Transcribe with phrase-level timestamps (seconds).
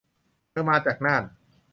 [0.49, 1.23] เธอมาจากน่าน